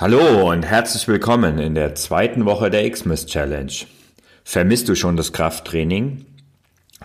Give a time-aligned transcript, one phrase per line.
[0.00, 3.72] Hallo und herzlich willkommen in der zweiten Woche der Xmas Challenge.
[4.44, 6.24] Vermisst du schon das Krafttraining?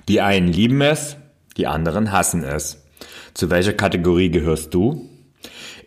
[0.08, 1.18] Die einen lieben es,
[1.58, 2.86] die anderen hassen es.
[3.34, 5.10] Zu welcher Kategorie gehörst du?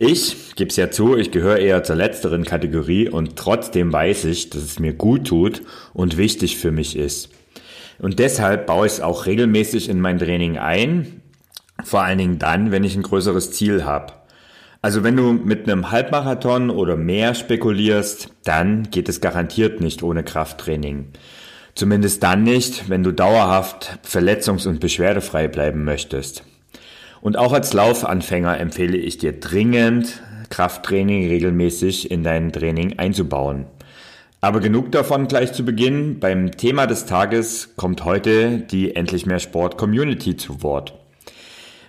[0.01, 4.51] Ich gebe es ja zu, ich gehöre eher zur letzteren Kategorie und trotzdem weiß ich,
[4.51, 5.63] dass es mir gut tut
[5.95, 7.29] und wichtig für mich ist.
[8.01, 11.23] Und deshalb baue ich es auch regelmäßig in mein Training ein,
[11.85, 14.16] vor allen Dingen dann, wenn ich ein größeres Ziel habe.
[14.87, 20.23] Also wenn du mit einem Halbmarathon oder mehr spekulierst, dann geht es garantiert nicht ohne
[20.23, 21.09] Krafttraining.
[21.75, 26.45] Zumindest dann nicht, wenn du dauerhaft verletzungs- und beschwerdefrei bleiben möchtest.
[27.21, 33.67] Und auch als Laufanfänger empfehle ich dir dringend, Krafttraining regelmäßig in dein Training einzubauen.
[34.41, 36.21] Aber genug davon gleich zu Beginn.
[36.21, 40.95] Beim Thema des Tages kommt heute die Endlich mehr Sport Community zu Wort.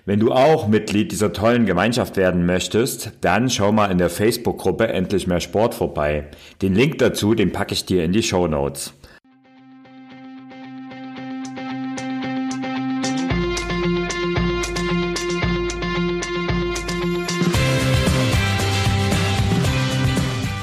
[0.07, 4.88] Wenn du auch Mitglied dieser tollen Gemeinschaft werden möchtest, dann schau mal in der Facebook-Gruppe
[4.88, 6.27] Endlich mehr Sport vorbei.
[6.61, 8.93] Den Link dazu, den packe ich dir in die Show Notes.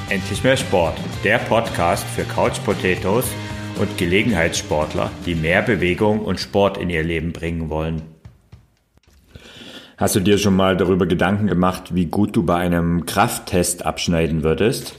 [0.09, 3.27] Endlich mehr Sport, der Podcast für Couch Potatoes
[3.79, 8.14] und Gelegenheitssportler, die mehr Bewegung und Sport in ihr Leben bringen wollen.
[9.97, 14.43] Hast du dir schon mal darüber Gedanken gemacht, wie gut du bei einem Krafttest abschneiden
[14.43, 14.95] würdest?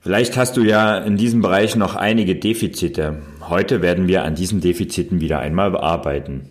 [0.00, 3.22] Vielleicht hast du ja in diesem Bereich noch einige Defizite.
[3.48, 6.50] Heute werden wir an diesen Defiziten wieder einmal bearbeiten.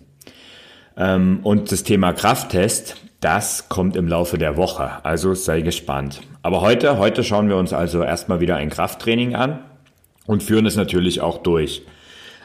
[0.96, 6.22] Ähm, und das Thema Krafttest, das kommt im Laufe der Woche, also sei gespannt.
[6.40, 9.58] Aber heute, heute schauen wir uns also erstmal wieder ein Krafttraining an
[10.24, 11.82] und führen es natürlich auch durch.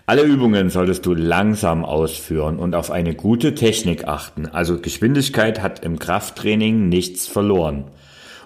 [0.05, 4.47] Alle Übungen solltest du langsam ausführen und auf eine gute Technik achten.
[4.47, 7.85] Also Geschwindigkeit hat im Krafttraining nichts verloren.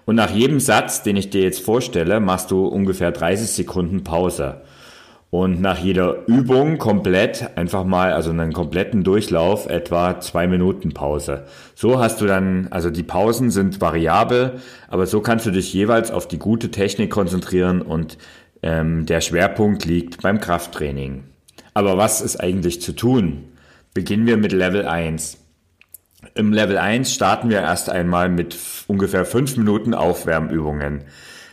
[0.06, 4.62] Und nach jedem Satz, den ich dir jetzt vorstelle, machst du ungefähr 30 Sekunden Pause.
[5.32, 11.46] Und nach jeder Übung komplett einfach mal, also einen kompletten Durchlauf, etwa zwei Minuten Pause.
[11.74, 16.12] So hast du dann, also die Pausen sind variabel, aber so kannst du dich jeweils
[16.12, 18.18] auf die gute Technik konzentrieren und
[18.62, 21.24] ähm, der Schwerpunkt liegt beim Krafttraining.
[21.76, 23.44] Aber was ist eigentlich zu tun?
[23.94, 25.38] Beginnen wir mit Level 1.
[26.34, 31.04] Im Level 1 starten wir erst einmal mit ungefähr fünf Minuten Aufwärmübungen.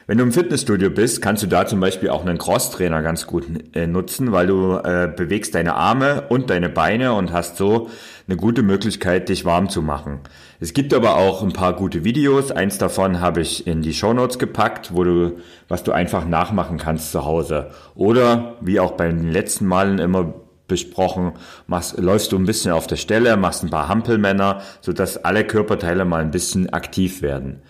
[0.09, 3.47] Wenn du im Fitnessstudio bist, kannst du da zum Beispiel auch einen Crosstrainer ganz gut
[3.75, 7.89] äh, nutzen, weil du äh, bewegst deine Arme und deine Beine und hast so
[8.27, 10.21] eine gute Möglichkeit, dich warm zu machen.
[10.59, 12.51] Es gibt aber auch ein paar gute Videos.
[12.51, 16.79] Eins davon habe ich in die Show Notes gepackt, wo du, was du einfach nachmachen
[16.79, 17.71] kannst zu Hause.
[17.95, 20.35] Oder wie auch bei den letzten Malen immer
[20.67, 21.33] besprochen,
[21.67, 26.05] machst, läufst du ein bisschen auf der Stelle, machst ein paar Hampelmänner, sodass alle Körperteile
[26.05, 27.61] mal ein bisschen aktiv werden.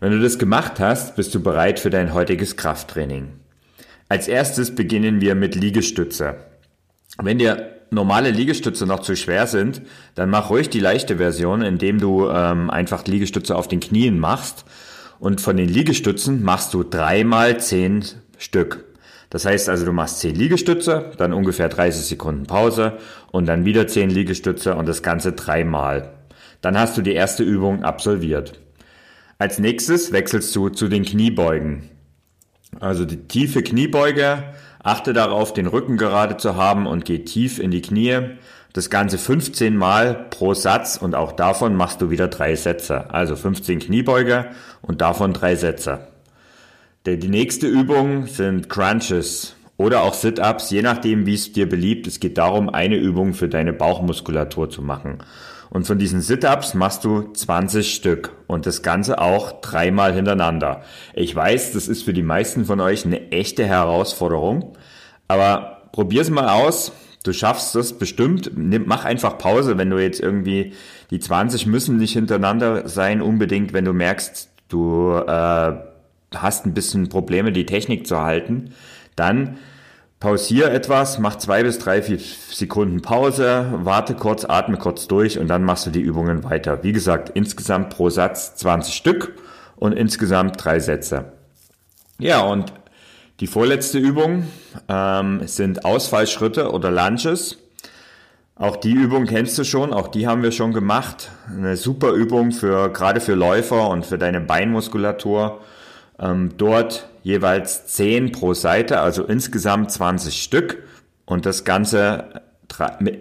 [0.00, 3.30] Wenn du das gemacht hast, bist du bereit für dein heutiges Krafttraining.
[4.08, 6.36] Als erstes beginnen wir mit Liegestütze.
[7.20, 9.82] Wenn dir normale Liegestütze noch zu schwer sind,
[10.14, 14.64] dann mach ruhig die leichte Version, indem du ähm, einfach Liegestütze auf den Knien machst.
[15.18, 18.04] Und von den Liegestützen machst du dreimal zehn
[18.36, 18.84] Stück.
[19.30, 22.98] Das heißt also, du machst zehn Liegestütze, dann ungefähr 30 Sekunden Pause
[23.32, 26.12] und dann wieder zehn Liegestütze und das Ganze dreimal.
[26.60, 28.60] Dann hast du die erste Übung absolviert.
[29.38, 31.90] Als nächstes wechselst du zu den Kniebeugen.
[32.80, 34.42] Also die tiefe Kniebeuge
[34.82, 38.20] Achte darauf, den Rücken gerade zu haben und geh tief in die Knie.
[38.72, 43.12] Das Ganze 15 Mal pro Satz und auch davon machst du wieder drei Sätze.
[43.12, 44.50] Also 15 Kniebeuge
[44.82, 46.08] und davon drei Sätze.
[47.06, 52.06] Die nächste Übung sind Crunches oder auch Sit-Ups, je nachdem, wie es dir beliebt.
[52.06, 55.18] Es geht darum, eine Übung für deine Bauchmuskulatur zu machen.
[55.70, 60.82] Und von diesen Sit-Ups machst du 20 Stück und das Ganze auch dreimal hintereinander.
[61.14, 64.76] Ich weiß, das ist für die meisten von euch eine echte Herausforderung,
[65.26, 66.92] aber probier's mal aus.
[67.24, 68.52] Du schaffst das bestimmt.
[68.54, 70.72] Mach einfach Pause, wenn du jetzt irgendwie
[71.10, 75.72] die 20 müssen nicht hintereinander sein unbedingt, wenn du merkst, du äh,
[76.34, 78.72] hast ein bisschen Probleme, die Technik zu halten,
[79.16, 79.58] dann
[80.20, 85.48] pausiere etwas, mach zwei bis drei, vier Sekunden Pause, warte kurz, atme kurz durch und
[85.48, 86.82] dann machst du die Übungen weiter.
[86.82, 89.34] Wie gesagt, insgesamt pro Satz 20 Stück
[89.76, 91.32] und insgesamt drei Sätze.
[92.18, 92.72] Ja, und
[93.40, 94.48] die vorletzte Übung
[94.88, 97.58] ähm, sind Ausfallschritte oder Lunges.
[98.56, 101.30] Auch die Übung kennst du schon, auch die haben wir schon gemacht.
[101.46, 105.60] Eine super Übung für gerade für Läufer und für deine Beinmuskulatur.
[106.18, 110.78] Ähm, dort jeweils 10 pro Seite, also insgesamt 20 Stück
[111.26, 112.40] und das Ganze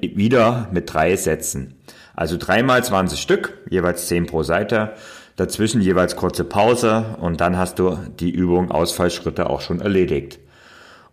[0.02, 1.76] wieder mit drei Sätzen.
[2.16, 4.94] Also dreimal 20 Stück, jeweils 10 pro Seite.
[5.36, 10.40] dazwischen jeweils kurze Pause und dann hast du die Übung Ausfallschritte auch schon erledigt.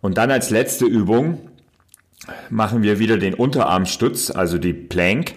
[0.01, 1.49] Und dann als letzte Übung
[2.49, 5.35] machen wir wieder den Unterarmstütz, also die Plank.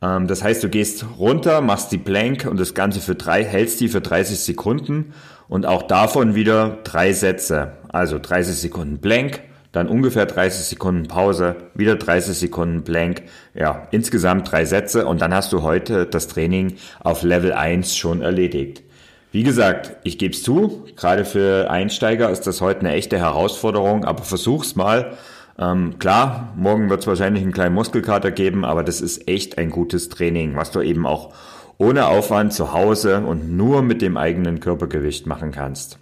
[0.00, 3.80] Ähm, das heißt, du gehst runter, machst die Plank und das Ganze für drei, hältst
[3.80, 5.12] die für 30 Sekunden
[5.48, 7.72] und auch davon wieder drei Sätze.
[7.88, 9.40] Also 30 Sekunden Plank,
[9.72, 13.22] dann ungefähr 30 Sekunden Pause, wieder 30 Sekunden Plank.
[13.54, 18.22] Ja, insgesamt drei Sätze und dann hast du heute das Training auf Level 1 schon
[18.22, 18.82] erledigt.
[19.30, 24.04] Wie gesagt, ich gebe es zu, gerade für Einsteiger ist das heute eine echte Herausforderung,
[24.04, 25.18] aber versuch's mal
[25.58, 29.70] ähm, klar, morgen wird es wahrscheinlich einen kleinen Muskelkater geben, aber das ist echt ein
[29.70, 31.34] gutes Training, was du eben auch
[31.78, 35.98] ohne Aufwand zu Hause und nur mit dem eigenen Körpergewicht machen kannst.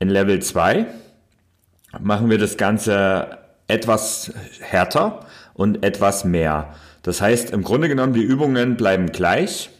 [0.00, 0.86] In Level 2
[2.00, 5.20] machen wir das Ganze etwas härter
[5.54, 6.74] und etwas mehr.
[7.02, 9.70] Das heißt, im Grunde genommen, die Übungen bleiben gleich,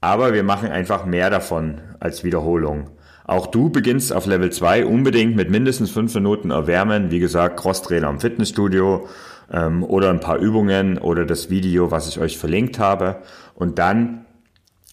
[0.00, 2.90] aber wir machen einfach mehr davon als Wiederholung.
[3.24, 7.10] Auch du beginnst auf Level 2 unbedingt mit mindestens fünf Minuten Erwärmen.
[7.10, 9.06] Wie gesagt, Crosstrainer im Fitnessstudio
[9.52, 13.16] ähm, oder ein paar Übungen oder das Video, was ich euch verlinkt habe.
[13.54, 14.24] Und dann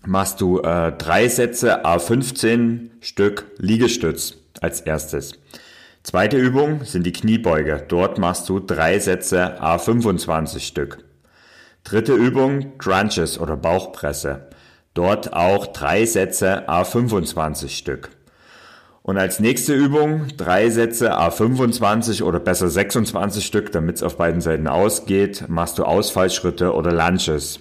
[0.08, 5.34] machst du äh, drei Sätze A15 Stück Liegestütz als erstes.
[6.04, 7.84] Zweite Übung sind die Kniebeuge.
[7.88, 11.00] Dort machst du drei Sätze A25 Stück.
[11.84, 14.50] Dritte Übung Crunches oder Bauchpresse.
[14.94, 18.10] Dort auch drei Sätze A25 Stück.
[19.02, 24.42] Und als nächste Übung drei Sätze A25 oder besser 26 Stück, damit es auf beiden
[24.42, 27.60] Seiten ausgeht, machst du Ausfallschritte oder Lunches.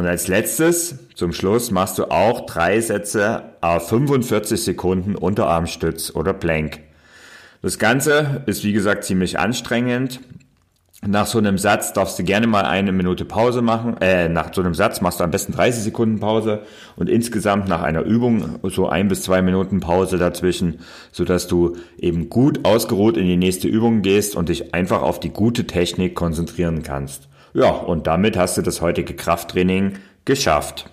[0.00, 6.80] Und als letztes, zum Schluss, machst du auch drei Sätze A45 Sekunden Unterarmstütz oder Plank.
[7.60, 10.20] Das Ganze ist wie gesagt ziemlich anstrengend,
[11.06, 13.98] nach so einem Satz darfst du gerne mal eine Minute Pause machen.
[14.00, 16.62] Äh, nach so einem Satz machst du am besten 30 Sekunden Pause
[16.96, 20.80] und insgesamt nach einer Übung so ein bis zwei Minuten Pause dazwischen,
[21.12, 25.20] so dass du eben gut ausgeruht in die nächste Übung gehst und dich einfach auf
[25.20, 27.29] die gute Technik konzentrieren kannst.
[27.52, 30.88] Ja, und damit hast du das heutige Krafttraining geschafft.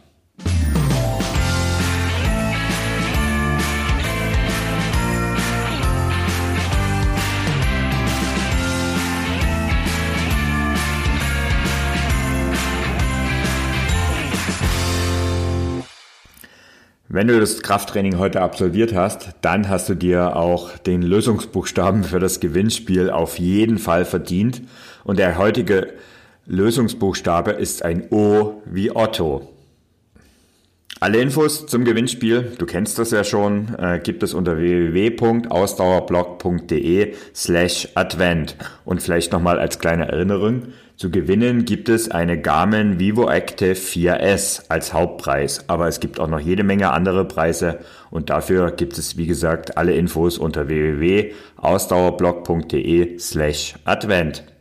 [17.09, 22.19] Wenn du das Krafttraining heute absolviert hast, dann hast du dir auch den Lösungsbuchstaben für
[22.19, 24.61] das Gewinnspiel auf jeden Fall verdient.
[25.03, 25.93] Und der heutige
[26.47, 29.53] Lösungsbuchstabe ist ein O wie Otto.
[31.01, 37.89] Alle Infos zum Gewinnspiel, du kennst das ja schon, äh, gibt es unter www.ausdauerblog.de slash
[37.93, 38.55] Advent.
[38.83, 44.63] Und vielleicht nochmal als kleine Erinnerung, zu gewinnen gibt es eine Garmin Vivo Active 4S
[44.69, 47.77] als Hauptpreis, aber es gibt auch noch jede Menge andere Preise
[48.09, 54.56] und dafür gibt es, wie gesagt, alle Infos unter www.ausdauerblog.de slash Advent.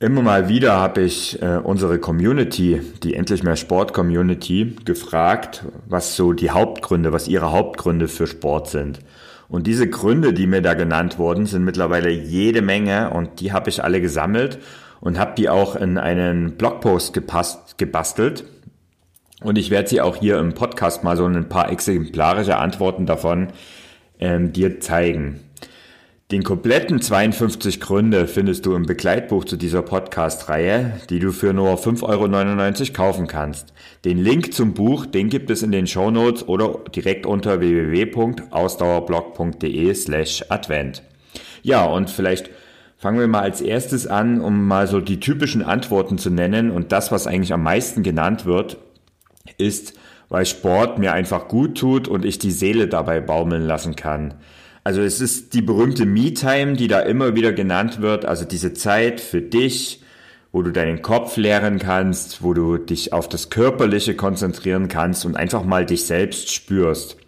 [0.00, 6.14] Immer mal wieder habe ich äh, unsere Community, die endlich mehr Sport Community, gefragt, was
[6.14, 9.00] so die Hauptgründe, was ihre Hauptgründe für Sport sind.
[9.48, 13.70] Und diese Gründe, die mir da genannt wurden, sind mittlerweile jede Menge und die habe
[13.70, 14.60] ich alle gesammelt
[15.00, 18.44] und habe die auch in einen Blogpost gepasst, gebastelt.
[19.42, 23.48] Und ich werde sie auch hier im Podcast mal so ein paar exemplarische Antworten davon
[24.20, 25.40] ähm, dir zeigen.
[26.30, 31.78] Den kompletten 52 Gründe findest du im Begleitbuch zu dieser Podcast-Reihe, die du für nur
[31.78, 33.72] 5,99 Euro kaufen kannst.
[34.04, 39.94] Den Link zum Buch, den gibt es in den Show Notes oder direkt unter www.ausdauerblog.de
[39.94, 41.02] slash Advent.
[41.62, 42.50] Ja, und vielleicht
[42.98, 46.70] fangen wir mal als erstes an, um mal so die typischen Antworten zu nennen.
[46.70, 48.76] Und das, was eigentlich am meisten genannt wird,
[49.56, 49.94] ist,
[50.28, 54.34] weil Sport mir einfach gut tut und ich die Seele dabei baumeln lassen kann.
[54.88, 59.20] Also es ist die berühmte Me-Time, die da immer wieder genannt wird, also diese Zeit
[59.20, 60.02] für dich,
[60.50, 65.36] wo du deinen Kopf leeren kannst, wo du dich auf das Körperliche konzentrieren kannst und
[65.36, 67.18] einfach mal dich selbst spürst.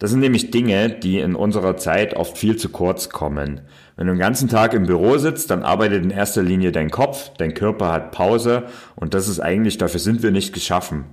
[0.00, 3.60] Das sind nämlich Dinge, die in unserer Zeit oft viel zu kurz kommen.
[3.94, 7.30] Wenn du den ganzen Tag im Büro sitzt, dann arbeitet in erster Linie dein Kopf,
[7.38, 8.64] dein Körper hat Pause
[8.96, 11.04] und das ist eigentlich, dafür sind wir nicht geschaffen.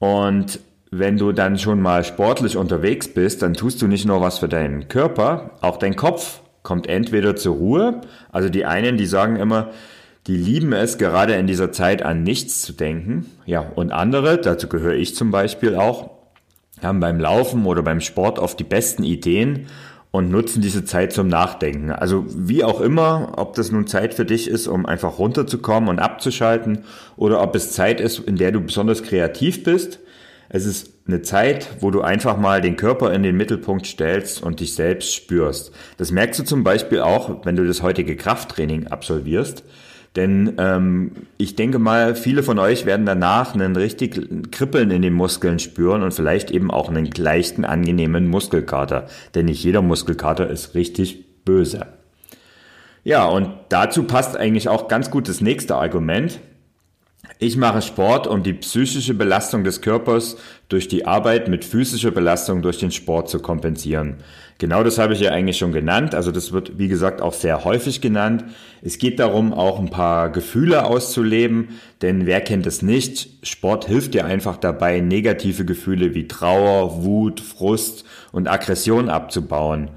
[0.00, 0.58] Und
[0.90, 4.48] wenn du dann schon mal sportlich unterwegs bist, dann tust du nicht nur was für
[4.48, 8.00] deinen Körper, auch dein Kopf kommt entweder zur Ruhe.
[8.32, 9.70] Also die einen, die sagen immer,
[10.26, 13.26] die lieben es gerade in dieser Zeit an nichts zu denken.
[13.46, 16.10] Ja, und andere, dazu gehöre ich zum Beispiel auch,
[16.82, 19.66] haben beim Laufen oder beim Sport oft die besten Ideen
[20.10, 21.90] und nutzen diese Zeit zum Nachdenken.
[21.90, 25.98] Also wie auch immer, ob das nun Zeit für dich ist, um einfach runterzukommen und
[25.98, 26.84] abzuschalten
[27.16, 30.00] oder ob es Zeit ist, in der du besonders kreativ bist.
[30.52, 34.58] Es ist eine Zeit, wo du einfach mal den Körper in den Mittelpunkt stellst und
[34.58, 35.72] dich selbst spürst.
[35.96, 39.62] Das merkst du zum Beispiel auch, wenn du das heutige Krafttraining absolvierst.
[40.16, 45.12] Denn ähm, ich denke mal, viele von euch werden danach einen richtig Kribbeln in den
[45.12, 49.06] Muskeln spüren und vielleicht eben auch einen leichten, angenehmen Muskelkater.
[49.36, 51.86] Denn nicht jeder Muskelkater ist richtig böse.
[53.04, 56.40] Ja, und dazu passt eigentlich auch ganz gut das nächste Argument.
[57.38, 60.36] Ich mache Sport, um die psychische Belastung des Körpers
[60.68, 64.16] durch die Arbeit mit physischer Belastung durch den Sport zu kompensieren.
[64.58, 66.14] Genau das habe ich ja eigentlich schon genannt.
[66.14, 68.44] Also das wird, wie gesagt, auch sehr häufig genannt.
[68.82, 73.30] Es geht darum, auch ein paar Gefühle auszuleben, denn wer kennt es nicht?
[73.42, 79.90] Sport hilft dir einfach dabei, negative Gefühle wie Trauer, Wut, Frust und Aggression abzubauen.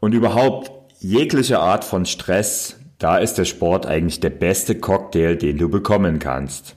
[0.00, 5.58] Und überhaupt jegliche Art von Stress, da ist der Sport eigentlich der beste Cocktail, den
[5.58, 6.74] du bekommen kannst.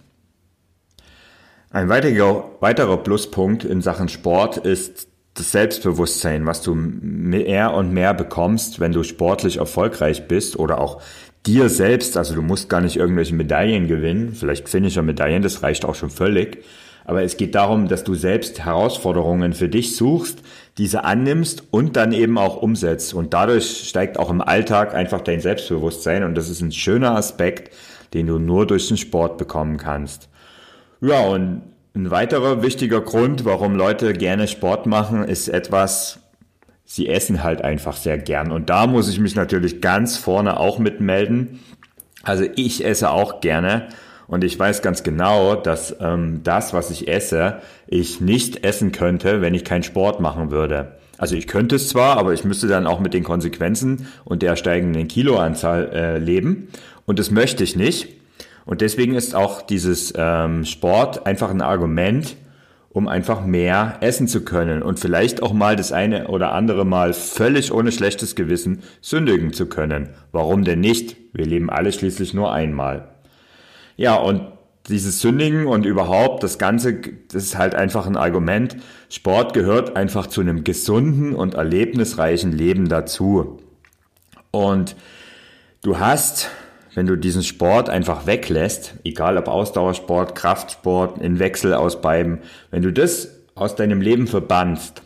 [1.69, 8.13] Ein weiterer, weiterer Pluspunkt in Sachen Sport ist das Selbstbewusstsein, was du mehr und mehr
[8.13, 11.01] bekommst, wenn du sportlich erfolgreich bist oder auch
[11.45, 15.85] dir selbst, also du musst gar nicht irgendwelche Medaillen gewinnen, vielleicht finnischer Medaillen, das reicht
[15.85, 16.61] auch schon völlig,
[17.07, 20.39] aber es geht darum, dass du selbst Herausforderungen für dich suchst,
[20.77, 25.39] diese annimmst und dann eben auch umsetzt und dadurch steigt auch im Alltag einfach dein
[25.39, 27.73] Selbstbewusstsein und das ist ein schöner Aspekt,
[28.13, 30.27] den du nur durch den Sport bekommen kannst.
[30.99, 31.61] Ja, und
[31.95, 36.19] ein weiterer wichtiger Grund, warum Leute gerne Sport machen, ist etwas,
[36.83, 38.51] sie essen halt einfach sehr gern.
[38.51, 41.61] Und da muss ich mich natürlich ganz vorne auch mitmelden.
[42.23, 43.87] Also ich esse auch gerne
[44.27, 49.41] und ich weiß ganz genau, dass ähm, das, was ich esse, ich nicht essen könnte,
[49.41, 50.97] wenn ich keinen Sport machen würde.
[51.17, 54.55] Also ich könnte es zwar, aber ich müsste dann auch mit den Konsequenzen und der
[54.55, 56.67] steigenden Kiloanzahl äh, leben.
[57.05, 58.09] Und das möchte ich nicht.
[58.65, 62.35] Und deswegen ist auch dieses ähm, Sport einfach ein Argument,
[62.89, 67.13] um einfach mehr essen zu können und vielleicht auch mal das eine oder andere Mal
[67.13, 70.09] völlig ohne schlechtes Gewissen sündigen zu können.
[70.31, 71.15] Warum denn nicht?
[71.31, 73.07] Wir leben alle schließlich nur einmal.
[73.97, 74.41] Ja, und
[74.87, 77.01] dieses Sündigen und überhaupt das Ganze,
[77.31, 78.77] das ist halt einfach ein Argument.
[79.09, 83.59] Sport gehört einfach zu einem gesunden und erlebnisreichen Leben dazu.
[84.51, 84.95] Und
[85.81, 86.49] du hast
[86.97, 92.39] wenn du diesen Sport einfach weglässt, egal ob Ausdauersport, Kraftsport, in Wechsel aus beiden,
[92.71, 95.03] wenn du das aus deinem Leben verbannst,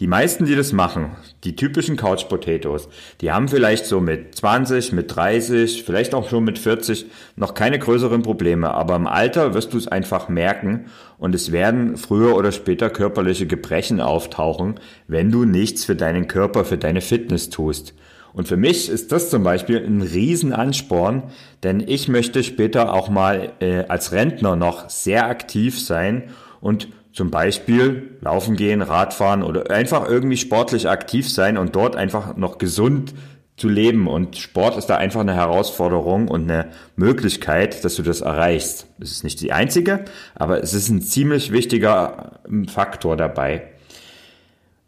[0.00, 2.88] die meisten, die das machen, die typischen Couch Potatoes,
[3.20, 7.80] die haben vielleicht so mit 20, mit 30, vielleicht auch schon mit 40 noch keine
[7.80, 10.86] größeren Probleme, aber im Alter wirst du es einfach merken
[11.18, 14.78] und es werden früher oder später körperliche Gebrechen auftauchen,
[15.08, 17.94] wenn du nichts für deinen Körper, für deine Fitness tust.
[18.32, 21.24] Und für mich ist das zum Beispiel ein Riesenansporn,
[21.64, 27.30] denn ich möchte später auch mal äh, als Rentner noch sehr aktiv sein und zum
[27.30, 33.14] Beispiel laufen gehen, Radfahren oder einfach irgendwie sportlich aktiv sein und dort einfach noch gesund
[33.56, 34.06] zu leben.
[34.06, 38.86] Und Sport ist da einfach eine Herausforderung und eine Möglichkeit, dass du das erreichst.
[39.00, 43.64] Es ist nicht die einzige, aber es ist ein ziemlich wichtiger Faktor dabei.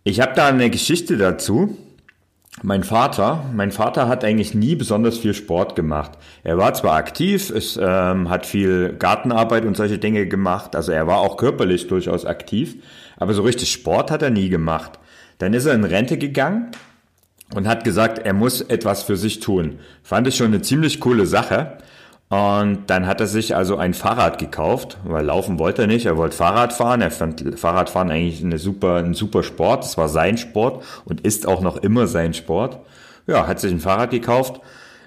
[0.04, 1.76] Ich habe da eine Geschichte dazu.
[2.62, 6.12] Mein Vater, mein Vater hat eigentlich nie besonders viel Sport gemacht.
[6.42, 11.06] Er war zwar aktiv, es ähm, hat viel Gartenarbeit und solche Dinge gemacht, also er
[11.06, 12.76] war auch körperlich durchaus aktiv,
[13.16, 14.98] aber so richtig Sport hat er nie gemacht.
[15.38, 16.72] Dann ist er in Rente gegangen
[17.54, 19.78] und hat gesagt, er muss etwas für sich tun.
[20.02, 21.78] Fand ich schon eine ziemlich coole Sache.
[22.30, 26.16] Und dann hat er sich also ein Fahrrad gekauft, weil laufen wollte er nicht, er
[26.16, 27.00] wollte Fahrrad fahren.
[27.00, 29.82] Er fand Fahrradfahren eigentlich eine super, ein super Sport.
[29.82, 32.78] Das war sein Sport und ist auch noch immer sein Sport.
[33.26, 34.60] Ja, hat sich ein Fahrrad gekauft,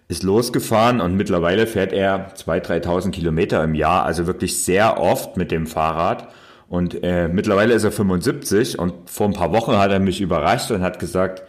[0.09, 5.37] ist losgefahren und mittlerweile fährt er 2.000, 3.000 Kilometer im Jahr, also wirklich sehr oft
[5.37, 6.27] mit dem Fahrrad.
[6.67, 10.71] Und äh, mittlerweile ist er 75 und vor ein paar Wochen hat er mich überrascht
[10.71, 11.43] und hat gesagt,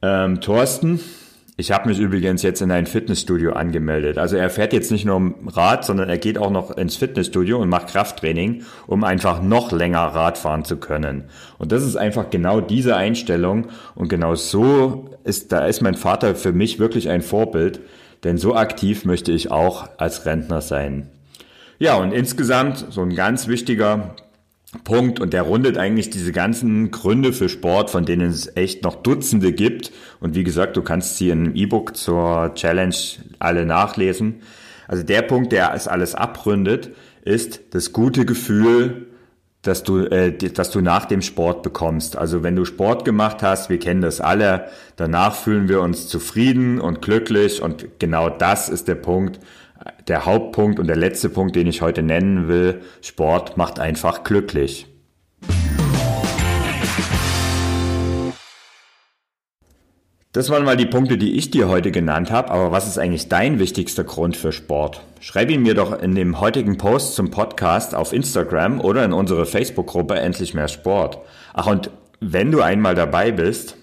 [0.00, 0.98] ähm, Thorsten,
[1.56, 4.18] ich habe mich übrigens jetzt in ein Fitnessstudio angemeldet.
[4.18, 7.68] Also er fährt jetzt nicht nur Rad, sondern er geht auch noch ins Fitnessstudio und
[7.68, 11.24] macht Krafttraining, um einfach noch länger Rad fahren zu können.
[11.58, 16.34] Und das ist einfach genau diese Einstellung und genau so ist, da ist mein Vater
[16.34, 17.80] für mich wirklich ein Vorbild,
[18.24, 21.10] denn so aktiv möchte ich auch als Rentner sein.
[21.78, 24.14] Ja, und insgesamt so ein ganz wichtiger
[24.84, 28.96] Punkt und der rundet eigentlich diese ganzen Gründe für Sport, von denen es echt noch
[28.96, 29.90] Dutzende gibt.
[30.20, 32.94] Und wie gesagt, du kannst sie in einem E-Book zur Challenge
[33.40, 34.42] alle nachlesen.
[34.86, 36.90] Also der Punkt, der es alles abrundet,
[37.24, 39.06] ist das gute Gefühl,
[39.62, 42.16] dass du, äh, dass du nach dem Sport bekommst.
[42.16, 46.80] Also wenn du Sport gemacht hast, wir kennen das alle, danach fühlen wir uns zufrieden
[46.80, 49.40] und glücklich und genau das ist der Punkt,
[50.08, 52.82] der Hauptpunkt und der letzte Punkt, den ich heute nennen will.
[53.00, 54.86] Sport macht einfach glücklich.
[60.32, 63.28] Das waren mal die Punkte, die ich dir heute genannt habe, aber was ist eigentlich
[63.28, 65.02] dein wichtigster Grund für Sport?
[65.18, 69.44] Schreib ihn mir doch in dem heutigen Post zum Podcast auf Instagram oder in unsere
[69.44, 71.18] Facebook-Gruppe Endlich mehr Sport.
[71.52, 73.76] Ach und wenn du einmal dabei bist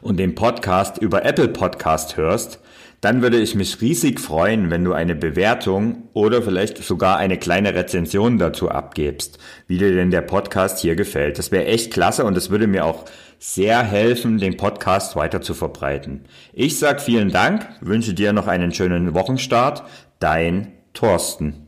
[0.00, 2.58] und den Podcast über Apple Podcast hörst,
[3.04, 7.74] dann würde ich mich riesig freuen, wenn du eine Bewertung oder vielleicht sogar eine kleine
[7.74, 11.38] Rezension dazu abgibst, wie dir denn der Podcast hier gefällt.
[11.38, 13.04] Das wäre echt klasse und es würde mir auch
[13.38, 16.24] sehr helfen, den Podcast weiter zu verbreiten.
[16.54, 19.82] Ich sag vielen Dank, wünsche dir noch einen schönen Wochenstart.
[20.18, 21.66] Dein Thorsten.